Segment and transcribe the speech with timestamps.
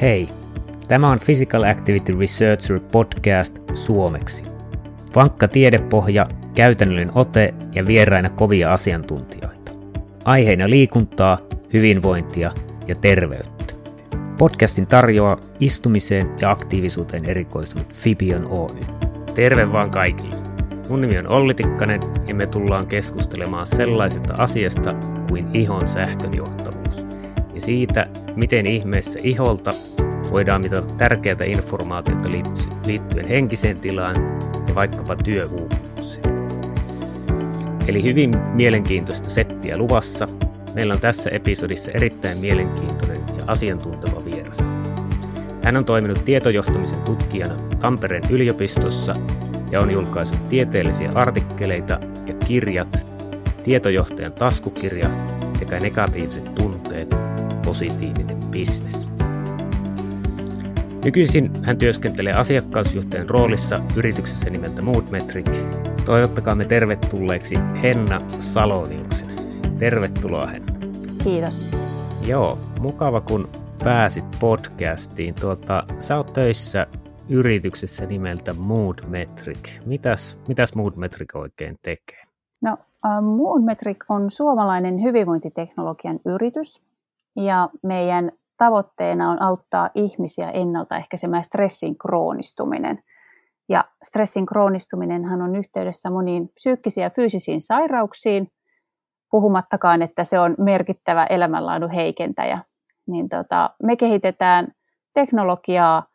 [0.00, 0.28] Hei,
[0.88, 4.44] tämä on Physical Activity Researcher podcast suomeksi.
[5.14, 9.72] Vankka tiedepohja, käytännöllinen ote ja vieraina kovia asiantuntijoita.
[10.24, 11.38] Aiheena liikuntaa,
[11.72, 12.52] hyvinvointia
[12.86, 13.74] ja terveyttä.
[14.38, 18.76] Podcastin tarjoaa istumiseen ja aktiivisuuteen erikoistunut Fibion Oy.
[19.34, 20.36] Terve vaan kaikille!
[20.88, 24.94] Mun nimi on Olli Tikkanen ja me tullaan keskustelemaan sellaisesta asiasta
[25.28, 27.05] kuin ihon sähkönjohtavuus
[27.56, 29.74] ja siitä, miten ihmeessä iholta
[30.30, 32.28] voidaan mitata tärkeää informaatiota
[32.86, 34.16] liittyen henkiseen tilaan
[34.68, 36.36] ja vaikkapa työuupumukseen.
[37.86, 40.28] Eli hyvin mielenkiintoista settiä luvassa.
[40.74, 44.70] Meillä on tässä episodissa erittäin mielenkiintoinen ja asiantunteva vieras.
[45.62, 49.14] Hän on toiminut tietojohtamisen tutkijana Tampereen yliopistossa
[49.70, 53.06] ja on julkaissut tieteellisiä artikkeleita ja kirjat,
[53.64, 55.08] tietojohtajan taskukirja
[55.58, 57.25] sekä negatiiviset tunteet,
[57.66, 59.08] positiivinen bisnes.
[61.04, 65.50] Nykyisin hän työskentelee asiakkausjohtajan roolissa yrityksessä nimeltä Moodmetric.
[66.04, 69.30] Toivottakaamme tervetulleeksi Henna Saloniuksen.
[69.78, 70.72] Tervetuloa Henna.
[71.24, 71.76] Kiitos.
[72.26, 73.48] Joo, mukava kun
[73.84, 75.34] pääsit podcastiin.
[75.34, 76.86] Tuota, sä oot töissä
[77.28, 79.86] yrityksessä nimeltä Moodmetric.
[79.86, 82.22] Mitäs, mitäs Moodmetric oikein tekee?
[82.60, 86.82] No, uh, Moodmetric on suomalainen hyvinvointiteknologian yritys
[87.36, 93.02] ja meidän tavoitteena on auttaa ihmisiä ennaltaehkäisemään stressin kroonistuminen.
[93.68, 98.50] Ja stressin kroonistuminenhan on yhteydessä moniin psyykkisiin ja fyysisiin sairauksiin,
[99.30, 102.58] puhumattakaan, että se on merkittävä elämänlaadun heikentäjä.
[103.06, 104.68] Niin tota, me kehitetään
[105.14, 106.06] teknologiaa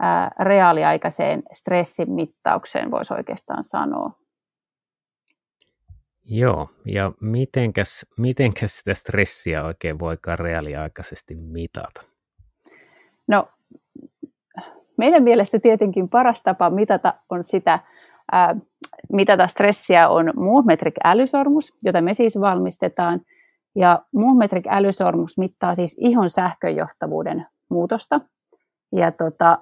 [0.00, 4.10] ää, reaaliaikaiseen stressin mittaukseen, voisi oikeastaan sanoa.
[6.32, 12.02] Joo, ja mitenkäs, mitenkäs sitä stressiä oikein voikaan reaaliaikaisesti mitata?
[13.28, 13.48] No,
[14.96, 17.78] meidän mielestä tietenkin paras tapa mitata on sitä,
[18.32, 18.56] ää,
[19.12, 23.20] mitata stressiä on Moonmetric älysormus, jota me siis valmistetaan.
[23.74, 28.20] Ja Moonmetric älysormus mittaa siis ihon sähköjohtavuuden muutosta.
[28.96, 29.58] Ja tota,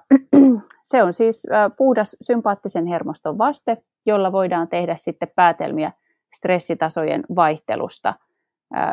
[0.83, 5.91] se on siis puhdas sympaattisen hermoston vaste, jolla voidaan tehdä sitten päätelmiä
[6.35, 8.13] stressitasojen vaihtelusta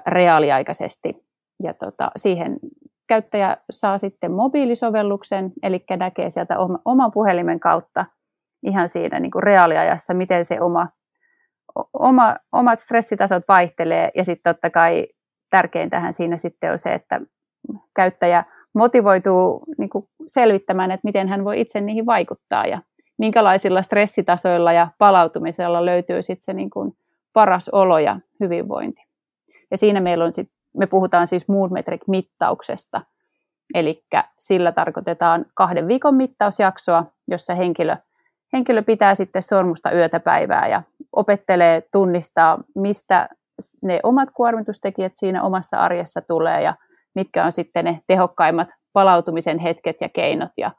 [0.07, 1.27] reaaliaikaisesti.
[1.63, 2.57] Ja tota, siihen
[3.07, 8.05] käyttäjä saa sitten mobiilisovelluksen, eli näkee sieltä oman puhelimen kautta
[8.63, 10.89] ihan siinä niin kuin reaaliajassa, miten se oma,
[11.93, 14.11] oma, omat stressitasot vaihtelee.
[14.15, 15.07] Ja sitten totta kai
[15.51, 17.21] tärkeintähän siinä sitten on se, että
[17.97, 22.83] käyttäjä motivoituu niin kuin selvittämään, että miten hän voi itse niihin vaikuttaa ja
[23.19, 26.93] minkälaisilla stressitasoilla ja palautumisella löytyy sitten se niin kuin
[27.37, 29.03] paras olo ja hyvinvointi.
[29.71, 33.01] Ja siinä meillä on sit, me puhutaan siis Moodmetric-mittauksesta,
[33.75, 34.05] eli
[34.39, 37.97] sillä tarkoitetaan kahden viikon mittausjaksoa, jossa henkilö,
[38.53, 40.83] henkilö pitää sitten sormusta yötä päivää ja
[41.13, 43.29] opettelee tunnistaa, mistä
[43.83, 46.75] ne omat kuormitustekijät siinä omassa arjessa tulee ja
[47.15, 50.71] mitkä on sitten ne tehokkaimmat palautumisen hetket ja keinot ja,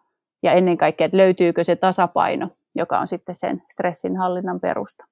[0.43, 5.05] ja ennen kaikkea, että löytyykö se tasapaino, joka on sitten sen stressin hallinnan perusta.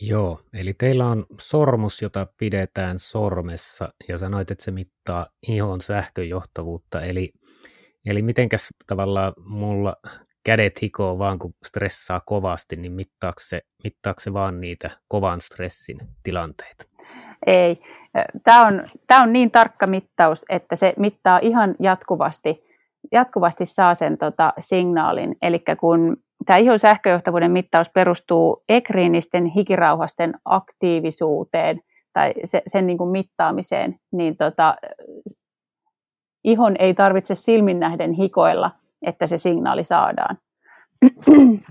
[0.00, 7.00] Joo, eli teillä on sormus, jota pidetään sormessa ja sanoit, että se mittaa ihon sähköjohtavuutta,
[7.00, 7.32] eli,
[8.06, 9.96] eli mitenkäs tavallaan mulla
[10.44, 15.98] kädet hikoo vaan kun stressaa kovasti, niin mittaako se, mittaako se vaan niitä kovan stressin
[16.22, 16.84] tilanteita?
[17.46, 17.76] Ei,
[18.44, 22.64] tämä on, tämä on niin tarkka mittaus, että se mittaa ihan jatkuvasti,
[23.12, 26.16] jatkuvasti saa sen tota, signaalin, eli kun
[26.46, 31.80] tämä ihon sähköjohtavuuden mittaus perustuu ekriinisten hikirauhasten aktiivisuuteen
[32.12, 34.74] tai se, sen niin kuin mittaamiseen, niin tota,
[36.44, 38.70] ihon ei tarvitse silmin nähden hikoilla,
[39.06, 40.38] että se signaali saadaan.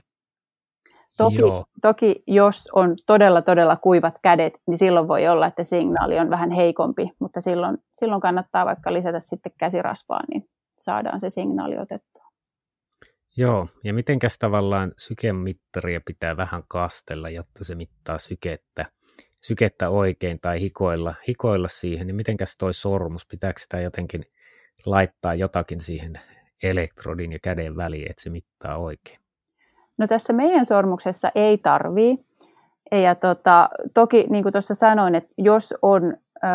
[1.18, 1.38] toki,
[1.82, 6.52] toki jos on todella todella kuivat kädet, niin silloin voi olla, että signaali on vähän
[6.52, 12.24] heikompi, mutta silloin, silloin kannattaa vaikka lisätä sitten käsirasvaa, niin saadaan se signaali otettua.
[13.38, 18.86] Joo, ja mitenkäs tavallaan sykemittaria pitää vähän kastella, jotta se mittaa sykettä,
[19.42, 24.24] sykettä oikein tai hikoilla, hikoilla siihen, niin mitenkäs toi sormus, pitääkö sitä jotenkin
[24.86, 26.14] laittaa jotakin siihen
[26.64, 29.19] elektrodin ja käden väliin, että se mittaa oikein?
[29.98, 32.26] No tässä meidän sormuksessa ei tarvii.
[32.92, 36.48] Ja tota, toki niin kuin tuossa sanoin, että jos on ö,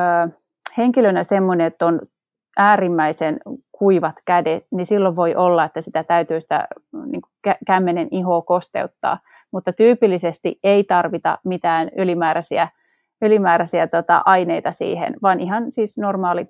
[0.76, 2.00] henkilönä semmoinen, että on
[2.56, 3.41] äärimmäisen
[3.78, 6.69] kuivat kädet, niin silloin voi olla, että sitä täytyy sitä
[7.06, 7.22] niin
[7.66, 9.19] kämmenen ihoa kosteuttaa.
[9.52, 12.69] Mutta tyypillisesti ei tarvita mitään ylimääräisiä,
[13.22, 16.46] ylimääräisiä tota, aineita siihen, vaan ihan siis normaali,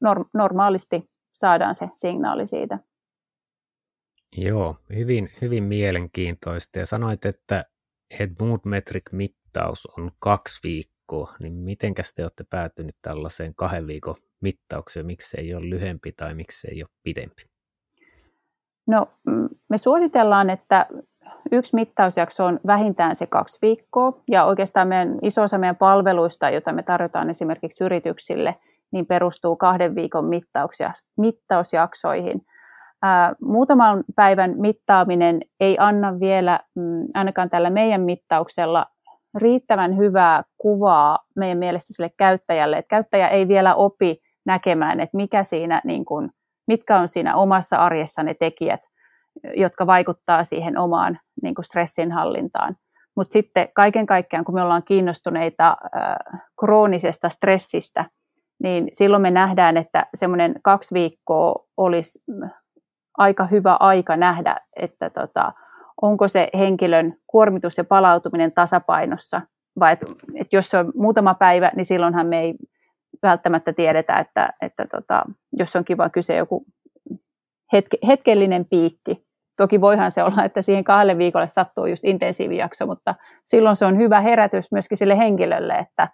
[0.00, 2.78] norm, normaalisti saadaan se signaali siitä.
[4.36, 6.78] Joo, hyvin, hyvin mielenkiintoista.
[6.78, 7.64] Ja sanoit, että,
[8.20, 10.91] että Mood Metric-mittaus on kaksi viikkoa,
[11.42, 15.06] niin mitenkäs te olette päätynyt tällaiseen kahden viikon mittaukseen?
[15.06, 17.42] Miksi ei ole lyhempi tai miksi ei ole pidempi?
[18.86, 20.86] No, mm, me suositellaan, että
[21.52, 26.72] yksi mittausjakso on vähintään se kaksi viikkoa, ja oikeastaan meidän, iso osa meidän palveluista, joita
[26.72, 28.56] me tarjotaan esimerkiksi yrityksille,
[28.92, 32.42] niin perustuu kahden viikon mittauksia, mittausjaksoihin.
[33.02, 38.86] Ää, muutaman päivän mittaaminen ei anna vielä, mm, ainakaan tällä meidän mittauksella,
[39.34, 45.44] riittävän hyvää kuvaa meidän mielestä sille käyttäjälle, että käyttäjä ei vielä opi näkemään, että mikä
[45.44, 46.30] siinä, niin kuin,
[46.66, 48.80] mitkä on siinä omassa arjessa ne tekijät,
[49.56, 52.76] jotka vaikuttaa siihen omaan niin kuin stressinhallintaan.
[53.16, 58.04] Mutta sitten kaiken kaikkiaan, kun me ollaan kiinnostuneita äh, kroonisesta stressistä,
[58.62, 62.24] niin silloin me nähdään, että semmoinen kaksi viikkoa olisi
[63.18, 65.52] aika hyvä aika nähdä, että tota,
[66.02, 69.40] onko se henkilön kuormitus ja palautuminen tasapainossa,
[69.80, 72.54] vai että, että jos se on muutama päivä, niin silloinhan me ei
[73.22, 75.22] välttämättä tiedetä, että, että tota,
[75.58, 76.66] jos on kiva kyse joku
[77.72, 79.26] hetke, hetkellinen piikki.
[79.56, 83.14] Toki voihan se olla, että siihen kahdelle viikolle sattuu just intensiivijakso, mutta
[83.44, 86.08] silloin se on hyvä herätys myöskin sille henkilölle, että,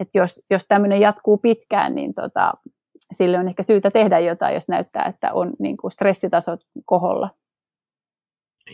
[0.00, 2.52] että jos, jos tämmöinen jatkuu pitkään, niin tota,
[3.12, 7.30] sille on ehkä syytä tehdä jotain, jos näyttää, että on niin kuin stressitasot koholla.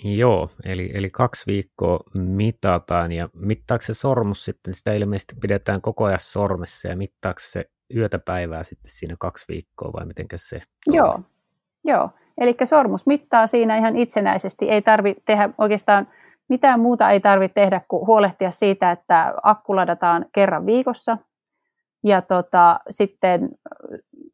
[0.04, 6.04] Joo, eli, eli kaksi viikkoa mitataan ja mittaako se sormus sitten, sitä ilmeisesti pidetään koko
[6.04, 7.64] ajan sormessa ja mittaako se
[7.96, 10.62] yötä päivää sitten siinä kaksi viikkoa vai miten se?
[10.86, 11.20] Joo,
[11.84, 12.10] joo.
[12.38, 16.08] eli sormus mittaa siinä ihan itsenäisesti, ei tarvitse tehdä oikeastaan
[16.48, 21.18] mitään muuta ei tarvitse tehdä kuin huolehtia siitä, että akku ladataan kerran viikossa
[22.04, 23.48] ja tota, sitten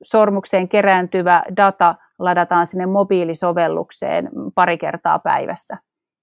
[0.03, 1.94] sormukseen kerääntyvä data
[2.25, 5.77] ladataan sinne mobiilisovellukseen pari kertaa päivässä.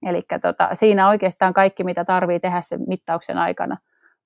[0.05, 3.77] Eli tota, siinä oikeastaan kaikki, mitä tarvii tehdä sen mittauksen aikana.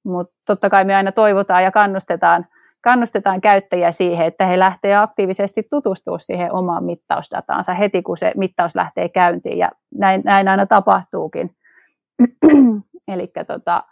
[0.06, 2.46] Mutta totta kai me aina toivotaan ja kannustetaan,
[2.82, 8.76] kannustetaan käyttäjiä siihen, että he lähtevät aktiivisesti tutustumaan siihen omaan mittausdataansa heti, kun se mittaus
[8.76, 9.58] lähtee käyntiin.
[9.58, 11.56] Ja näin, näin aina tapahtuukin.
[13.08, 13.84] Eli tota,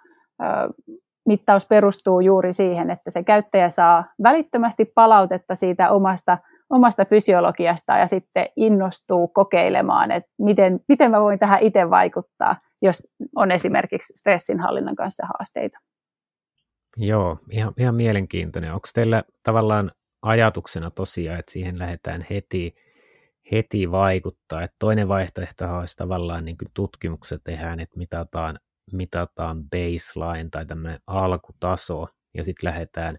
[1.25, 6.38] mittaus perustuu juuri siihen, että se käyttäjä saa välittömästi palautetta siitä omasta,
[6.71, 13.07] omasta fysiologiasta ja sitten innostuu kokeilemaan, että miten, miten mä voin tähän itse vaikuttaa, jos
[13.35, 15.77] on esimerkiksi stressinhallinnan kanssa haasteita.
[16.97, 18.73] Joo, ihan, ihan mielenkiintoinen.
[18.73, 19.91] Onko teillä tavallaan
[20.21, 22.75] ajatuksena tosiaan, että siihen lähdetään heti,
[23.51, 24.63] heti vaikuttaa?
[24.63, 28.59] Että toinen vaihtoehto olisi tavallaan niin kuin tutkimukset tehdään, että mitataan
[28.94, 32.07] mitataan baseline tai tämmöinen alkutaso
[32.38, 33.17] ja sitten lähdetään,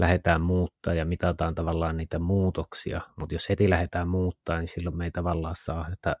[0.00, 5.04] lähdetään muuttaa ja mitataan tavallaan niitä muutoksia, mutta jos heti lähdetään muuttaa, niin silloin me
[5.04, 6.16] ei tavallaan saa sitä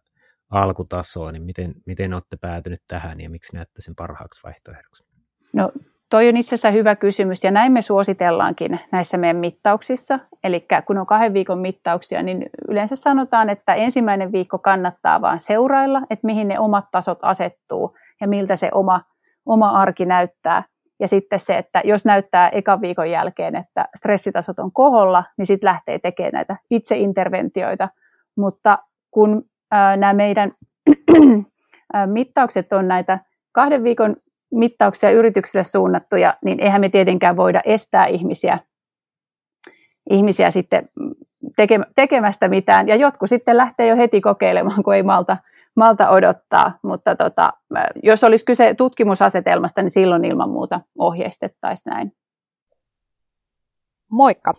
[0.50, 5.04] alkutasoa, niin miten, miten olette päätynyt tähän ja miksi näette sen parhaaksi vaihtoehdoksi?
[5.52, 5.70] No
[6.10, 10.18] toi on itse asiassa hyvä kysymys ja näin me suositellaankin näissä meidän mittauksissa.
[10.44, 16.02] Eli kun on kahden viikon mittauksia, niin yleensä sanotaan, että ensimmäinen viikko kannattaa vaan seurailla,
[16.10, 19.02] että mihin ne omat tasot asettuu ja miltä se oma,
[19.46, 20.64] oma arki näyttää.
[21.00, 25.68] Ja sitten se, että jos näyttää ekan viikon jälkeen, että stressitasot on koholla, niin sitten
[25.68, 27.88] lähtee tekemään näitä itseinterventioita.
[28.36, 28.78] Mutta
[29.10, 29.44] kun
[29.96, 30.52] nämä meidän
[32.06, 33.18] mittaukset on näitä
[33.52, 34.16] kahden viikon
[34.50, 38.58] mittauksia yrityksille suunnattuja, niin eihän me tietenkään voida estää ihmisiä,
[40.10, 40.88] ihmisiä sitten
[41.94, 42.88] tekemästä mitään.
[42.88, 45.36] Ja jotkut sitten lähtee jo heti kokeilemaan, kun ei malta,
[45.78, 47.52] malta odottaa, mutta tota,
[48.02, 52.12] jos olisi kyse tutkimusasetelmasta, niin silloin ilman muuta ohjeistettaisiin näin.
[54.10, 54.52] Moikka!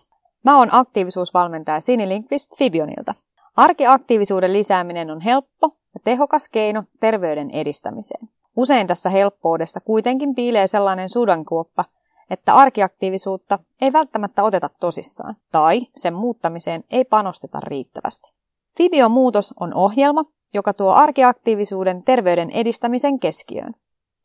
[0.45, 3.13] Mä oon aktiivisuusvalmentaja Sini Linkvist Fibionilta.
[3.57, 8.29] Arkiaktiivisuuden lisääminen on helppo ja tehokas keino terveyden edistämiseen.
[8.55, 11.85] Usein tässä helppoudessa kuitenkin piilee sellainen sudankuoppa,
[12.29, 18.31] että arkiaktiivisuutta ei välttämättä oteta tosissaan tai sen muuttamiseen ei panosteta riittävästi.
[18.77, 23.75] Fibion muutos on ohjelma, joka tuo arkiaktiivisuuden terveyden edistämisen keskiöön.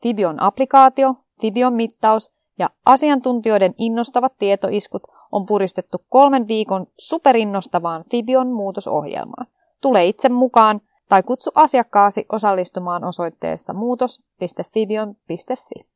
[0.02, 5.02] Fibion applikaatio, Fibion mittaus ja asiantuntijoiden innostavat tietoiskut
[5.32, 9.46] on puristettu kolmen viikon superinnostavaan Fibion muutosohjelmaan.
[9.80, 15.93] Tule itse mukaan tai kutsu asiakkaasi osallistumaan osoitteessa muutos.fibion.fi.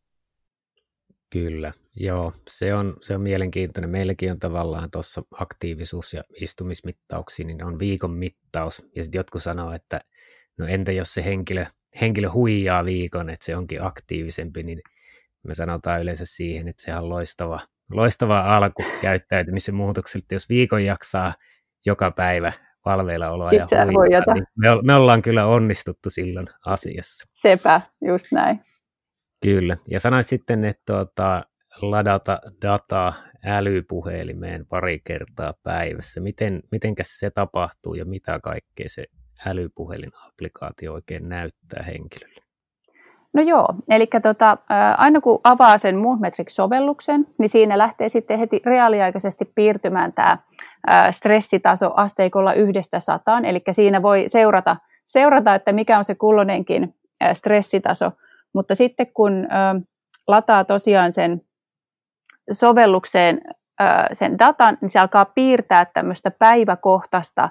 [1.30, 3.90] Kyllä, joo, se on, se on mielenkiintoinen.
[3.90, 8.82] Meilläkin on tavallaan tuossa aktiivisuus- ja istumismittauksiin, niin on viikon mittaus.
[8.97, 10.00] Ja sitten jotkut sanoo, että
[10.58, 11.64] no entä jos se henkilö,
[12.00, 14.80] henkilö huijaa viikon, että se onkin aktiivisempi, niin
[15.42, 20.35] me sanotaan yleensä siihen, että se on loistava, loistava alku käyttäytymisen muutokselta.
[20.35, 21.35] Jos viikon jaksaa
[21.87, 22.52] joka päivä
[22.85, 23.66] valveilla oloa ja
[23.97, 27.28] huijata, niin me, me ollaan kyllä onnistuttu silloin asiassa.
[27.32, 28.61] Sepä, just näin.
[29.42, 31.42] Kyllä, ja sanoit sitten, että tuota,
[31.83, 33.12] ladata dataa
[33.45, 36.21] älypuhelimeen pari kertaa päivässä.
[36.21, 39.04] Miten, mitenkäs se tapahtuu ja mitä kaikkea se
[39.47, 42.40] älypuhelin-applikaatio oikein näyttää henkilölle?
[43.35, 44.59] No joo, eli tota,
[44.99, 50.38] aina kun avaa sen Moonmetrics-sovelluksen, niin siinä lähtee sitten heti reaaliaikaisesti piirtymään tämä
[51.11, 56.95] stressitaso asteikolla yhdestä sataan, eli siinä voi seurata, seurata, että mikä on se kulloinenkin
[57.35, 58.12] stressitaso,
[58.54, 59.48] mutta sitten kun
[60.28, 61.40] lataa tosiaan sen
[62.52, 63.40] sovellukseen
[64.12, 67.48] sen datan, niin se alkaa piirtää tämmöistä päiväkohtaista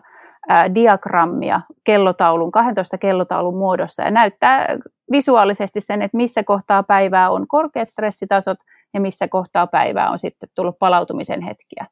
[0.76, 4.78] diagrammia kellotaulun, 12 kellotaulun muodossa ja näyttää
[5.12, 8.58] visuaalisesti sen, että missä kohtaa päivää on korkeat stressitasot
[8.94, 11.86] ja missä kohtaa päivää on sitten tullut palautumisen hetkiä.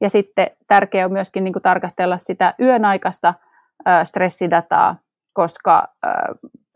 [0.00, 3.34] Ja sitten tärkeää on myöskin niin kuin tarkastella sitä yön aikaista
[4.04, 4.96] stressidataa,
[5.32, 5.88] koska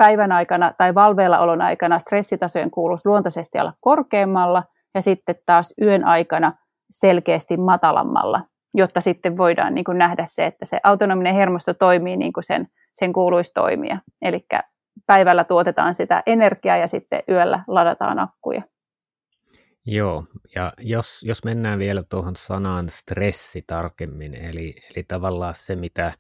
[0.03, 6.05] päivän aikana tai valveilla olon aikana stressitasojen kuuluisi luontaisesti olla korkeammalla ja sitten taas yön
[6.05, 6.53] aikana
[6.91, 8.41] selkeästi matalammalla,
[8.75, 12.69] jotta sitten voidaan niin kuin nähdä se, että se autonominen hermosto toimii niin kuin sen,
[12.95, 13.99] sen kuuluisi toimia.
[14.23, 14.47] Eli
[15.07, 18.63] päivällä tuotetaan sitä energiaa ja sitten yöllä ladataan akkuja.
[19.87, 26.13] Joo, ja jos, jos mennään vielä tuohon sanaan stressi tarkemmin, eli, eli tavallaan se, mitä,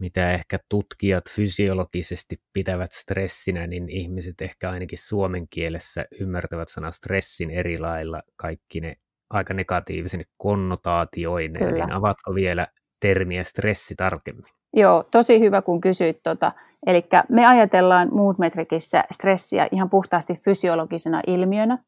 [0.00, 7.50] mitä ehkä tutkijat fysiologisesti pitävät stressinä, niin ihmiset ehkä ainakin suomen kielessä ymmärtävät sanaa stressin
[7.50, 8.96] eri lailla kaikki ne
[9.30, 12.66] aika negatiivisen konnotaatioineen, niin avatko vielä
[13.00, 14.44] termiä stressi tarkemmin?
[14.74, 16.52] Joo, tosi hyvä kun kysyit tuota.
[16.86, 21.78] Eli me ajatellaan Moodmetricissä stressiä ihan puhtaasti fysiologisena ilmiönä.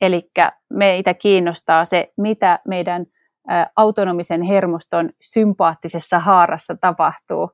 [0.00, 0.30] Eli
[0.70, 3.06] meitä kiinnostaa se, mitä meidän
[3.76, 7.50] autonomisen hermoston sympaattisessa haarassa tapahtuu.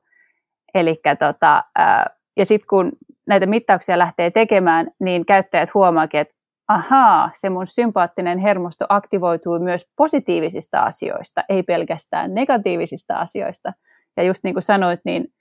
[0.73, 1.63] Eli tota,
[2.37, 2.91] ja sitten kun
[3.27, 6.35] näitä mittauksia lähtee tekemään, niin käyttäjät huomaakin, että
[6.67, 13.73] ahaa, se mun sympaattinen hermosto aktivoituu myös positiivisista asioista, ei pelkästään negatiivisista asioista.
[14.17, 15.33] Ja just niin kuin sanoit, niin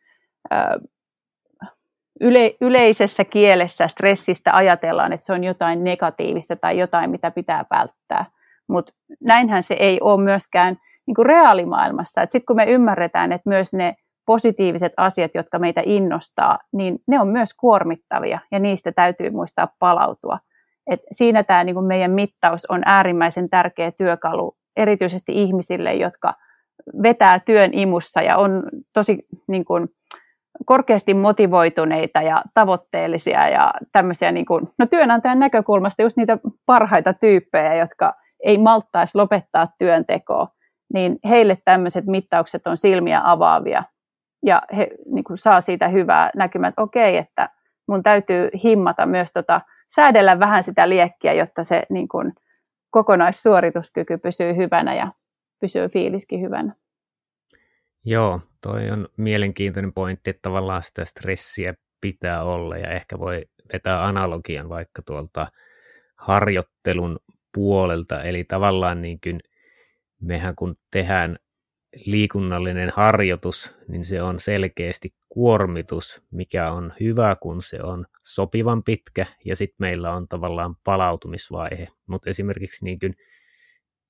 [2.20, 8.25] yle, yleisessä kielessä stressistä ajatellaan, että se on jotain negatiivista tai jotain, mitä pitää välttää.
[8.68, 12.21] Mutta näinhän se ei ole myöskään niin kuin reaalimaailmassa.
[12.21, 13.94] Sitten kun me ymmärretään, että myös ne
[14.26, 20.38] positiiviset asiat, jotka meitä innostaa, niin ne on myös kuormittavia ja niistä täytyy muistaa palautua.
[20.90, 26.35] Et siinä tämä niin kuin meidän mittaus on äärimmäisen tärkeä työkalu, erityisesti ihmisille, jotka
[27.02, 29.88] vetää työn imussa ja on tosi niin kuin,
[30.66, 34.47] korkeasti motivoituneita ja tavoitteellisia ja tämmöisiä niin
[34.78, 38.14] no työnantajan näkökulmasta just niitä parhaita tyyppejä, jotka
[38.45, 40.49] ei malttaisi lopettaa työntekoa,
[40.95, 43.83] niin heille tämmöiset mittaukset on silmiä avaavia
[44.45, 47.49] ja he niin kuin, saa siitä hyvää näkymää, että okei, että
[47.89, 49.61] mun täytyy himmata myös tota,
[49.95, 52.33] säädellä vähän sitä liekkiä, jotta se niin kuin,
[52.91, 55.13] kokonaissuorituskyky pysyy hyvänä ja
[55.61, 56.75] pysyy fiiliskin hyvänä.
[58.05, 64.05] Joo, toi on mielenkiintoinen pointti, että tavallaan sitä stressiä pitää olla ja ehkä voi vetää
[64.05, 65.47] analogian vaikka tuolta
[66.17, 67.17] harjoittelun
[67.54, 69.40] puolelta, eli tavallaan niin kuin
[70.20, 71.38] mehän kun tehdään
[72.06, 79.26] liikunnallinen harjoitus, niin se on selkeästi kuormitus, mikä on hyvä, kun se on sopivan pitkä,
[79.44, 81.88] ja sitten meillä on tavallaan palautumisvaihe.
[82.06, 83.14] Mutta esimerkiksi niin kuin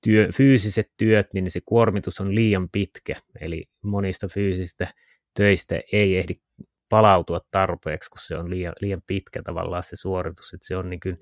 [0.03, 4.87] työ, fyysiset työt, niin se kuormitus on liian pitkä, eli monista fyysistä
[5.33, 6.33] töistä ei ehdi
[6.89, 10.99] palautua tarpeeksi, kun se on liian, liian pitkä tavallaan se suoritus, että se on niin
[10.99, 11.17] kuin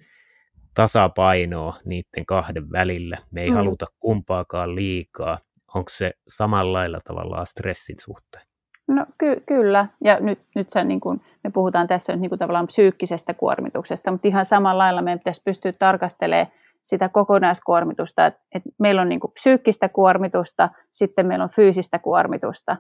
[0.74, 3.18] tasapainoa niiden kahden välillä.
[3.32, 3.56] Me ei mm.
[3.56, 5.38] haluta kumpaakaan liikaa.
[5.76, 8.44] Onko se samalla lailla tavallaan stressin suhteen?
[8.88, 12.40] No ky- kyllä, ja nyt, nyt sä, niin kun, me puhutaan tässä nyt niin kun
[12.40, 16.52] tavallaan psyykkisestä kuormituksesta, mutta ihan samalla lailla meidän pitäisi pystyä tarkastelemaan
[16.82, 22.78] sitä kokonaiskuormitusta, että, että meillä on niin kuin psyykkistä kuormitusta, sitten meillä on fyysistä kuormitusta.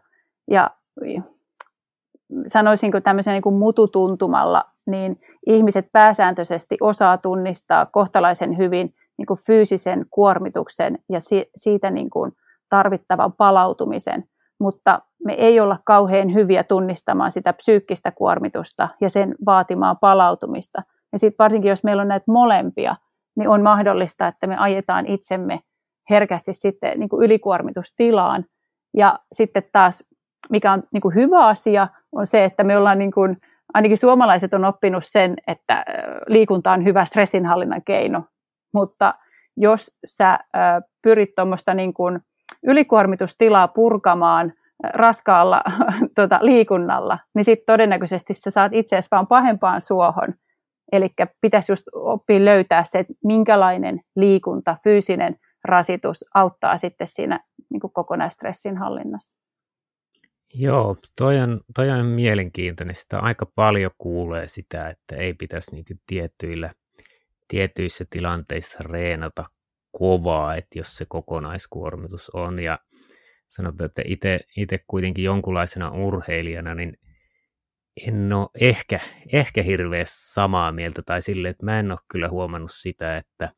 [0.51, 0.71] Ja
[2.47, 10.05] sanoisinko tämmöisen niin kuin mututuntumalla, niin ihmiset pääsääntöisesti osaa tunnistaa kohtalaisen hyvin niin kuin fyysisen
[10.11, 12.31] kuormituksen ja si- siitä niin kuin
[12.69, 14.23] tarvittavan palautumisen,
[14.59, 20.83] mutta me ei olla kauhean hyviä tunnistamaan sitä psyykkistä kuormitusta ja sen vaatimaa palautumista.
[21.11, 22.95] Ja sitten varsinkin, jos meillä on näitä molempia,
[23.35, 25.59] niin on mahdollista, että me ajetaan itsemme
[26.09, 28.45] herkästi sitten niin kuin ylikuormitustilaan.
[28.97, 30.09] Ja sitten taas,
[30.49, 33.37] mikä on niin kuin hyvä asia, on se, että me ollaan, niin kuin,
[33.73, 35.85] ainakin suomalaiset on oppinut sen, että
[36.27, 38.23] liikunta on hyvä stressinhallinnan keino.
[38.73, 39.13] Mutta
[39.57, 40.39] jos sä
[41.01, 42.19] pyrit tuommoista niin kuin
[42.63, 44.53] ylikuormitustilaa purkamaan
[44.83, 45.63] raskaalla
[46.15, 50.33] tuota, liikunnalla, niin sitten todennäköisesti sä saat itse asiassa vaan pahempaan suohon.
[50.91, 51.09] Eli
[51.41, 57.39] pitäisi just oppia löytää se, että minkälainen liikunta, fyysinen rasitus auttaa sitten siinä
[57.69, 59.42] niin kokonaistressin hallinnassa.
[60.55, 62.95] Joo, toi on, toi on mielenkiintoinen.
[62.95, 66.71] Sitä aika paljon kuulee sitä, että ei pitäisi niitä tietyillä,
[67.47, 69.45] tietyissä tilanteissa reenata
[69.91, 72.63] kovaa, että jos se kokonaiskuormitus on.
[72.63, 72.79] Ja
[73.47, 74.01] sanotaan, että
[74.57, 76.97] itse kuitenkin jonkunlaisena urheilijana, niin
[78.07, 78.99] en ole ehkä,
[79.33, 83.49] ehkä hirveän samaa mieltä tai sille, että mä en ole kyllä huomannut sitä, että,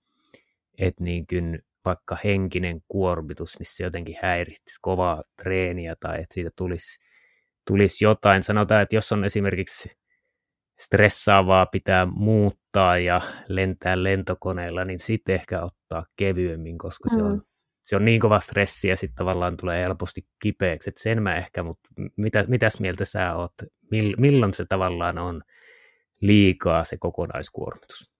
[0.77, 6.99] että niin kuin vaikka henkinen kuormitus, missä jotenkin häiritsisi kovaa treeniä tai että siitä tulisi,
[7.67, 8.43] tulisi jotain.
[8.43, 9.91] Sanotaan, että jos on esimerkiksi
[10.79, 17.41] stressaavaa pitää muuttaa ja lentää lentokoneella, niin sitten ehkä ottaa kevyemmin, koska se on, mm.
[17.83, 20.89] se on niin kova stressi ja sitten tavallaan tulee helposti kipeäksi.
[20.89, 23.53] Et sen mä ehkä, mutta mitä, mitäs mieltä sä oot?
[24.17, 25.41] Milloin se tavallaan on
[26.21, 28.14] liikaa se kokonaiskuormitus?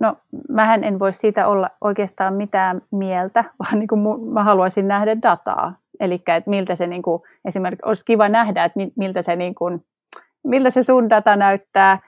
[0.00, 0.16] No,
[0.48, 5.74] mähän en voi siitä olla oikeastaan mitään mieltä, vaan niin kuin mä haluaisin nähdä dataa.
[6.00, 9.84] Eli että miltä se niin kuin, esimerkiksi olisi kiva nähdä, että miltä se, niin kuin,
[10.44, 11.98] miltä se sun data näyttää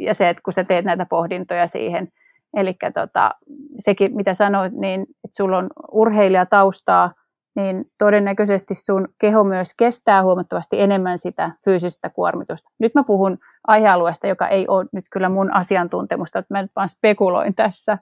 [0.00, 2.08] ja se, että kun sä teet näitä pohdintoja siihen.
[2.54, 3.30] Eli tota,
[3.78, 7.12] sekin, mitä sanoit, niin että sulla on urheilijataustaa,
[7.54, 12.70] niin todennäköisesti sun keho myös kestää huomattavasti enemmän sitä fyysistä kuormitusta.
[12.78, 16.88] Nyt mä puhun aihealueesta, joka ei ole nyt kyllä mun asiantuntemusta, että mä nyt vaan
[16.88, 17.98] spekuloin tässä,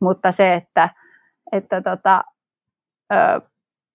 [0.00, 0.88] mutta se, että,
[1.52, 2.24] että tota,
[3.12, 3.40] ö,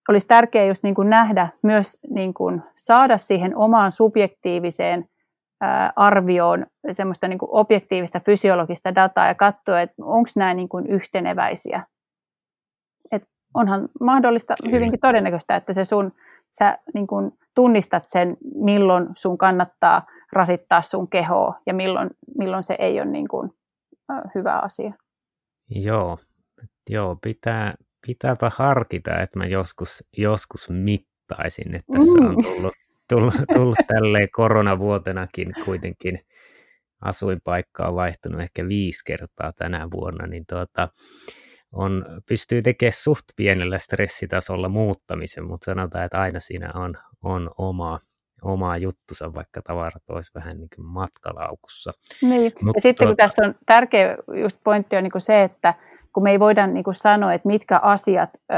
[0.10, 5.06] olisi tärkeää just niin kuin nähdä myös niin kuin saada siihen omaan subjektiiviseen
[5.96, 11.84] arvioon semmoista niin kuin objektiivista fysiologista dataa ja katsoa, että onko nämä niin kuin yhteneväisiä
[13.54, 16.12] onhan mahdollista, hyvinkin todennäköistä, että se sun,
[16.50, 22.76] sä niin kun tunnistat sen, milloin sun kannattaa rasittaa sun kehoa ja milloin, milloin se
[22.80, 23.54] ei ole niin kun,
[24.36, 24.94] hyvä asia.
[25.70, 26.18] Joo,
[26.90, 27.74] joo pitää,
[28.08, 32.44] pitääpä harkita, että mä joskus, joskus mittaisin, että tässä on mm.
[32.44, 32.74] tullut,
[33.10, 36.20] tullut, tullut tälleen koronavuotenakin kuitenkin
[37.02, 40.90] asuinpaikka on vaihtunut ehkä viisi kertaa tänä vuonna, niin tuota,
[41.72, 48.00] on, pystyy tekemään suht pienellä stressitasolla muuttamisen, mutta sanotaan, että aina siinä on, on oma,
[48.44, 51.94] oma juttusa, vaikka tavarat olisi vähän niin kuin matkalaukussa.
[52.22, 52.52] Niin.
[52.62, 53.24] Mut ja sitten kun tuota...
[53.24, 55.74] tässä on tärkeä just pointti on niin kuin se, että
[56.14, 58.56] kun me ei voida niin kuin sanoa, että mitkä asiat ö,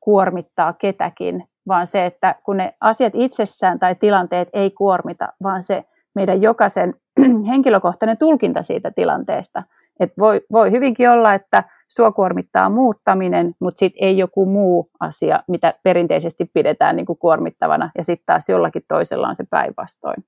[0.00, 5.84] kuormittaa ketäkin, vaan se, että kun ne asiat itsessään tai tilanteet ei kuormita, vaan se
[6.14, 6.94] meidän jokaisen
[7.50, 9.62] henkilökohtainen tulkinta siitä tilanteesta.
[10.00, 15.42] Et voi, voi hyvinkin olla, että sua kuormittaa muuttaminen, mutta sitten ei joku muu asia,
[15.48, 20.24] mitä perinteisesti pidetään niin kuin kuormittavana, ja sitten taas jollakin toisella on se päinvastoin.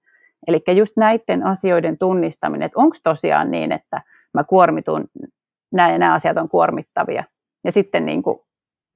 [0.46, 4.02] Eli just näiden asioiden tunnistaminen, että onko tosiaan niin, että
[4.34, 5.04] mä kuormitun,
[5.72, 7.24] nämä nämä asiat on kuormittavia,
[7.64, 8.38] ja sitten niin kuin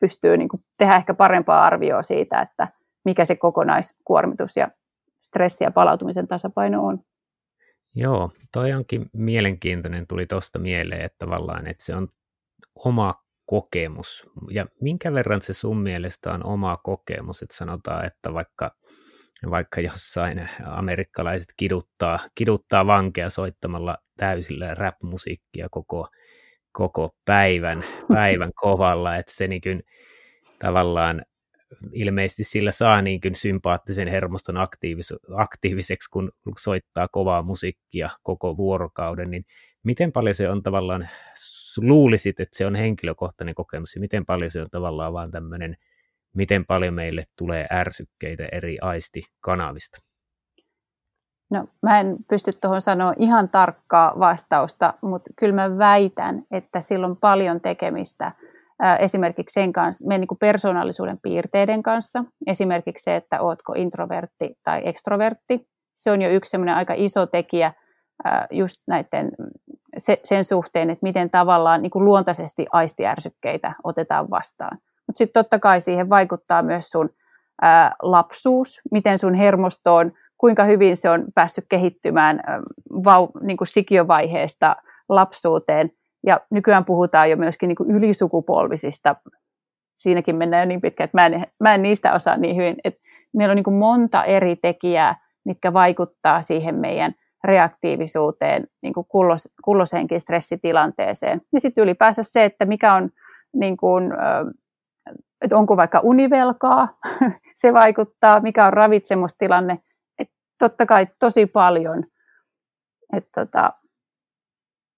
[0.00, 2.68] pystyy niin kuin tehdä ehkä parempaa arvioa siitä, että
[3.04, 4.70] mikä se kokonaiskuormitus ja
[5.26, 7.00] stressi ja palautumisen tasapaino on.
[7.94, 11.26] Joo, toi onkin mielenkiintoinen, tuli tuosta mieleen, että
[11.66, 12.08] että se on
[12.84, 13.14] oma
[13.46, 14.30] kokemus.
[14.50, 18.70] Ja minkä verran se sun mielestä on oma kokemus, että sanotaan, että vaikka,
[19.50, 26.08] vaikka jossain amerikkalaiset kiduttaa, kiduttaa vankeja soittamalla täysillä rap-musiikkia koko,
[26.72, 27.82] koko päivän,
[28.14, 29.82] päivän kovalla, että se niin
[30.58, 31.22] tavallaan
[31.92, 39.30] ilmeisesti sillä saa niin kuin sympaattisen hermoston aktiivis- aktiiviseksi, kun soittaa kovaa musiikkia koko vuorokauden,
[39.30, 39.44] niin
[39.82, 41.08] miten paljon se on tavallaan,
[41.78, 45.76] luulisit, että se on henkilökohtainen kokemus, ja miten paljon se on tavallaan vaan tämmöinen,
[46.34, 49.98] miten paljon meille tulee ärsykkeitä eri aistikanavista?
[51.50, 57.06] No, mä en pysty tuohon sanoa ihan tarkkaa vastausta, mutta kyllä mä väitän, että sillä
[57.06, 58.32] on paljon tekemistä–
[58.98, 62.24] esimerkiksi sen kanssa, meidän niin persoonallisuuden piirteiden kanssa.
[62.46, 65.66] Esimerkiksi se, että ootko introvertti tai ekstrovertti.
[65.94, 67.72] Se on jo yksi aika iso tekijä
[68.50, 69.30] just näiden,
[70.24, 74.78] sen suhteen, että miten tavallaan niin kuin luontaisesti aistiärsykkeitä otetaan vastaan.
[75.06, 77.10] Mutta sitten totta kai siihen vaikuttaa myös sun
[77.62, 82.40] ää, lapsuus, miten sun hermosto on, kuinka hyvin se on päässyt kehittymään
[83.04, 84.76] vau, niin kuin sikiövaiheesta
[85.08, 85.90] lapsuuteen–
[86.26, 89.16] ja nykyään puhutaan jo myöskin niin kuin ylisukupolvisista.
[89.94, 92.76] Siinäkin mennään jo niin pitkään, että mä en, mä en niistä osaa niin hyvin.
[92.84, 93.00] Että
[93.36, 99.48] meillä on niin kuin monta eri tekijää, mitkä vaikuttaa siihen meidän reaktiivisuuteen, niin kuin kullos,
[100.18, 101.42] stressitilanteeseen.
[101.52, 103.10] Ja sitten ylipäänsä se, että mikä on,
[103.52, 104.12] niin kuin,
[105.42, 106.98] että onko vaikka univelkaa.
[107.56, 109.78] se vaikuttaa, mikä on ravitsemustilanne.
[110.18, 112.04] Et totta kai tosi paljon.
[113.34, 113.72] tota,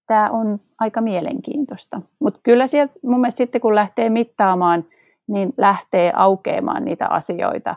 [0.07, 2.01] Tämä on aika mielenkiintoista.
[2.19, 4.85] Mutta kyllä sieltä mun mielestä sitten kun lähtee mittaamaan,
[5.27, 7.75] niin lähtee aukeamaan niitä asioita,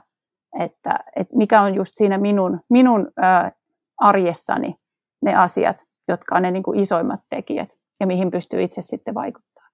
[0.60, 3.52] että, että mikä on just siinä minun, minun ää,
[4.00, 4.74] arjessani
[5.22, 5.76] ne asiat,
[6.08, 9.72] jotka on ne niin kuin isoimmat tekijät ja mihin pystyy itse sitten vaikuttamaan.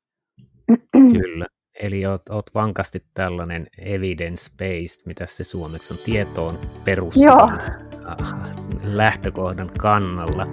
[0.92, 1.46] Kyllä.
[1.85, 7.61] Eli oot, oot vankasti tällainen evidence-based, mitä se suomeksi on, tietoon perustuvan
[8.85, 10.46] lähtökohdan kannalla.